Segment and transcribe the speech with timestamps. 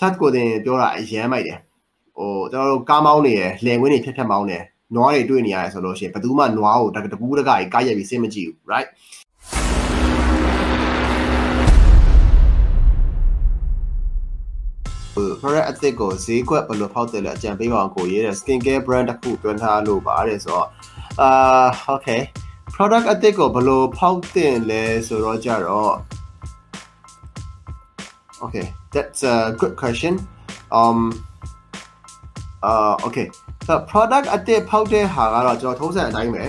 [0.00, 1.58] set ကိုတင်ပြောတာအရန်မိုက်တယ်
[2.16, 4.58] ဟိုကျွန်တော်တို့ကားမောင်းနေရယ်လယ်ဝင်းတွေဖြတ်ဖြတ်မောင်းနေ
[4.94, 8.88] နွားတွေတွေ့နေရတယ်ဆိုလို့ရှိရင်ဘယ်သူမှနွားကိုတကူးတကကြီးကားရက်ပြီးစိတ်မကြည့်ဘူး right
[15.14, 20.66] ဟို product အသစ်ကိုဈေးကွက်ဘယ်လိုဖောက်တယ်လဲအကြံပေးပါအောင်ကိုရေးတဲ့ skin care brand တစ်ခုတွန်းထားလို့ပါတယ်ဆိုတော့
[21.20, 21.30] အာ
[21.92, 22.20] okay
[22.74, 25.94] product အသစ်ကိုဘယ်လိုဖောက်တင်လဲဆိုတော့ကြတော့
[28.44, 30.14] okay that's a good question
[30.78, 30.98] um
[32.68, 33.26] uh okay
[33.66, 36.44] so product အသစ်ဖောက်တဲ့ဟာကတော့ကျွန်တော်ထုံးစံအတိုင်းပဲ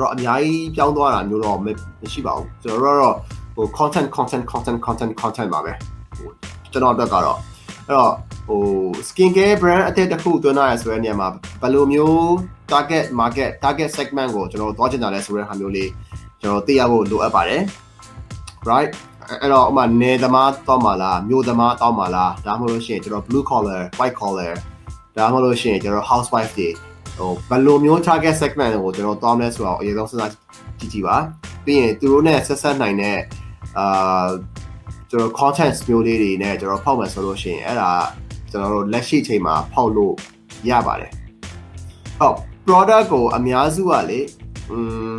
[0.00, 1.66] တော့အများကြီးပြောင်းသွားတာမျိုးတော့မ
[2.12, 3.16] ရှိပါဘူးကျွန်တော်တို့တော့
[3.56, 5.72] ဟို content content content content content ပါပဲ
[6.72, 7.38] ကျွန်တော်အတွက်ကတော့
[7.86, 8.12] အဲ့တော့
[8.48, 8.62] ဟို
[9.08, 11.28] skin care brand အသစ်တစ်ခုသွင်းလာရဆိုတဲ့နေရာမှာ
[11.60, 12.20] ဘယ်လိုမျိုး
[12.72, 15.90] target market target segment ကိုကျွန်တော်သွားချင်တာလဲဆိုတဲ့ဟာမျိုးလေး
[16.40, 17.62] ကျွန်တော်သိရဖို့လိုအပ်ပါတယ်
[18.70, 18.90] right
[19.30, 24.52] အဲ့တော့ဥမာနေသမားတောက်မှာလားမြို့သမားတောက်မှာလားဒါမှမဟုတ်လို့ရှိရင်ကျွန်တော် blue collar white collar
[25.16, 26.68] ဒါမှမဟုတ်လို့ရှိရင်ကျွန်တော် housewife တွေ
[27.18, 30.30] ဟိုဘယ်လိုမျိုး target segment ကိုကျွန်တော်တောင်းလဲဆိုတော့အရင်ဆုံးစဉ်းစား
[30.78, 31.16] ကြည့်ကြည့်ပါ
[31.64, 33.18] ပြီးရင်သူတို့နဲ့ဆက်ဆက်နိုင်တဲ့
[33.78, 34.26] အာ
[35.10, 37.90] ကျွန်တော် content မျိုးလေးတွေနဲ့ကျွန်တော်ဖောက်မယ်ဆိုလို့ရှိရင်အဲ့ဒါ
[38.50, 40.14] ကျွန်တော်တို့လက်ရှိချိန်မှာဖောက်လို့
[40.70, 41.12] ရပါတယ်
[42.18, 44.20] ဟုတ် product ကိုအများစုကလေ
[44.70, 44.78] อื
[45.12, 45.14] ม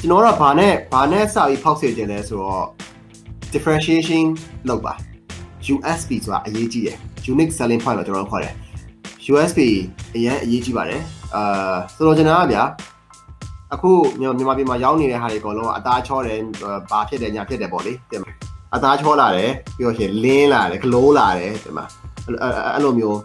[0.00, 2.66] ကျွန်တော်တို့ကဘာနဲ့ဘာနဲ့စပြီးဖောက်စေခြင်းလဲဆိုတော့
[3.56, 4.24] differentiation
[4.68, 4.94] လုပ်ပါ
[5.74, 6.96] USP ဆိုတာအရေးကြီးတယ်
[7.32, 8.54] unique selling point လို့ကျွန်တော်တို့ခေါ်တယ်
[9.32, 9.60] USP
[10.14, 11.02] အရင်အရေးကြီးပါတယ်
[11.34, 12.62] အာဆိုတော့ကျွန်တော်ကဗျာ
[13.74, 13.90] အခု
[14.20, 16.38] မြန်မာပြည်မှာရောက်နေတဲ့ဟာတွေအကုန်လုံးအသားချောတယ်
[16.90, 18.24] ဘာဖြစ်တယ်ညာဖြစ်တယ်ပေါ့လေတင်မ
[18.74, 21.80] အသားချောလာတယ်ပြီးတော့ရှင်လင်းလာတယ်ဂလိုးလာတယ်တင်မ
[22.24, 23.20] အဲ့လိုမျိုး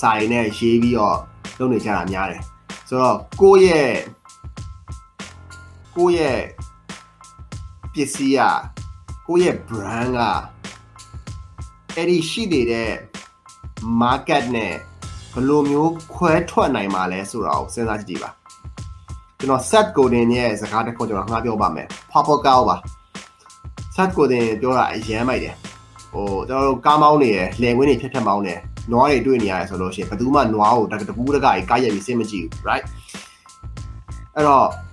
[0.00, 1.16] စာရင်းနဲ့ရေးပြီးတော့
[1.58, 2.42] လုပ်နေကြတာများတယ်
[2.88, 3.92] ဆိုတော့ကိုယ့်ရဲ့
[5.96, 6.38] ကိုယ့်ရဲ့
[7.96, 8.40] ပစ္စည်းက
[9.26, 10.20] ကိုယ့်ရဲ့ brand က
[11.96, 12.90] အဲ့ဒီရှိနေတဲ့
[14.02, 14.72] market နဲ့
[15.32, 18.30] ဘယ်လိုမျိုးခွဲထွက်နိုင်မှာလဲဆိုတာကိုစဉ်းစားကြည့်ပါ
[19.38, 22.76] ကျွန်တော် set golden ရဲ့စကားတစ်ခုကျွန်တော်ငှားပြောပါမယ် purple cow ပါ
[23.96, 25.54] set golden ပြောတာအရန်မိုက်တယ်
[26.12, 28.54] ဟိုကျွန်တော်တို့ကားမောင်းနေရယ်လယ်ဝင်းတွေဖြတ်ဖြတ်မောင်းနေ
[28.92, 32.84] နွားတွေတွေ့နေရတယ်ဆိုလို့ရှိရင်ဘယ်သူမှနွားကိုတကူးတကကြီးကားရက်ပြီးစိတ်မကြည့်ဘူး right
[34.34, 34.85] အဲ့တော့ဘ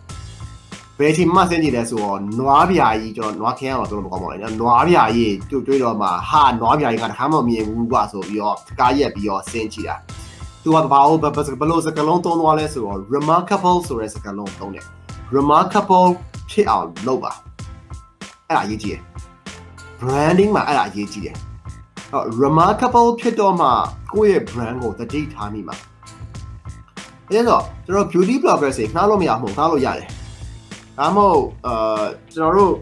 [1.08, 9.96] ယ်ချိန်မှစဉ်းကြည့်လဲဆိုတော့နွားပြာကြီးကျွန်တော်နွားခင်းအောင်ကျွန်တော်မကောင်းပါဘူး။နွားပြာကြီးတွေ့တွေ့တော့မှဟာနွားပြာကြီးကတခါမှမမြင်ဘူးကွာဆိုပြီးတော့ကားရက်ပြီးတော့စဉ်းကြည့်တာ။
[10.64, 14.86] तू ကဘာလို့ဘယ်လိုစကားလုံးသုံးသွားလဲဆိုတော့ remarkable ဆိုတဲ့စကားလုံးသုံးတယ်။
[15.36, 16.10] remarkable
[16.52, 17.32] ဖြစ်အောင်လုပ်ပါ။
[18.48, 19.02] အဲ့ဒါအရေးကြီးတယ်။
[20.02, 21.36] branding မှာအဲ့ဒါအရေးကြီးတယ်။
[22.12, 23.68] ဟော remarkable ဖြစ်တော့မှ
[24.14, 25.76] ကိုယ့်ရဲ့ brand ကိုတတိထားမိမှာ။
[27.30, 30.10] အဲဒါဆိုကျွန်တော် beauty blogger တွေနှားလို့မရဘူးနှားလို့ရတယ်။
[31.00, 32.76] ဒါမှမဟုတ်အာကျွန်တော်တို့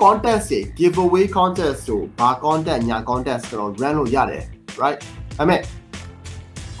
[0.00, 4.44] contest တွေ giveaway contest ဆိုဘာ content ညာ contest ကျွန်တော် run လို့ရတယ်
[4.82, 4.98] right
[5.38, 5.60] ဒါပေမဲ့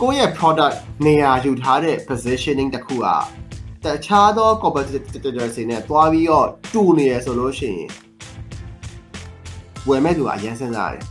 [0.00, 0.76] ကိုယ့်ရဲ့ product
[1.06, 3.06] နေရာယူထားတဲ့ positioning တစ်ခုက
[3.84, 7.90] တခြားသော competitor တွေနဲ့တွားပြီးတော့တူနေရဆိုလို့ရှိရင်
[9.88, 11.04] ဝယ်မဲ့သူကအရင်စဉ်းစားတယ်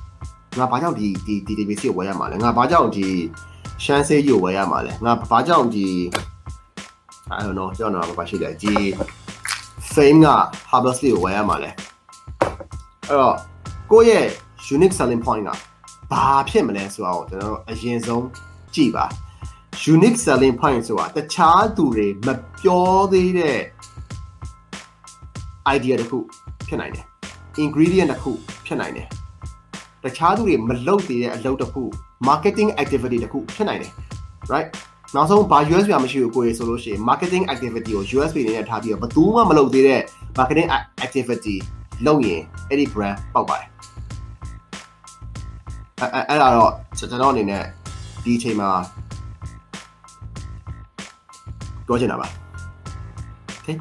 [0.58, 3.08] ငါဘာကြောင့်ဒီဒီဒီ database ကိုဝယ်ရမှာလဲငါဘာကြောင့်ဒီ
[3.84, 5.88] chance ကိုဝယ်ရမှာလဲငါဘာကြောင့်ဒီ
[7.36, 8.74] I don't know ကျွန်တော်ဘာရှိလဲဒီ
[9.94, 10.30] fame က
[10.72, 13.36] harvestly ကိုဝယ်ရမှာလဲအဲ့တော့
[13.92, 14.28] ကိုယ့်ရဲ့
[14.76, 15.50] unique selling point က
[16.12, 18.26] ဘာဖြစ်မလဲဆိုတော့ကျွန်တော်တို့အရင်ဆုံး
[18.76, 19.06] ကြည့်ပါ
[19.94, 22.30] unique selling point ဆိုတာတခြားသူတွေမ
[22.62, 23.60] ပြောသေးတဲ့
[25.76, 26.20] idea တစ်ခု
[26.68, 27.06] ဖြစ်နိုင်တယ်
[27.64, 28.32] ingredient တစ်ခု
[28.66, 29.08] ဖြစ်နိုင်တယ်
[30.04, 31.84] တခြားသူတွေမလုပ်သေးတဲ့အလုပ်တစ်ခု
[32.28, 33.92] marketing activity တစ်ခုဖြစ်နိုင်တယ်
[34.54, 34.68] right
[35.16, 40.02] နောက်ဆုံးဘာ USB မရှိဘူးကိုရေဆိုလို့ရှိရင် marketing activity ကို USB အနေနဲ့ထားပြီးတော့ဘယ်သူမှမလုပ်သေးတဲ့
[40.38, 40.68] marketing
[41.06, 41.56] activity
[42.06, 43.70] လုပ်ရင်အဲ့ဒီ brand ပေါက်ပါတယ်
[46.00, 47.64] အဲအဲ့ဒါတော့ကျွန်တော်အနေနဲ့
[48.24, 48.70] ဒီအချိန်မှာ
[51.88, 52.28] ပြောချင်တာပါ
[53.60, 53.78] okay